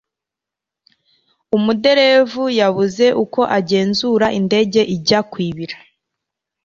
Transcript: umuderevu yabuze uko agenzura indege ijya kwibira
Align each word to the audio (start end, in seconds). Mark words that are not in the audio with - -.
umuderevu 1.57 2.43
yabuze 2.59 3.05
uko 3.23 3.41
agenzura 3.59 4.27
indege 4.39 4.81
ijya 4.95 5.19
kwibira 5.31 5.77